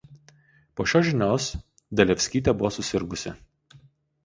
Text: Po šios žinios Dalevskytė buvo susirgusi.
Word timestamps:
Po 0.79 0.85
šios 0.93 1.05
žinios 1.07 1.51
Dalevskytė 2.01 2.57
buvo 2.63 2.73
susirgusi. 2.81 3.37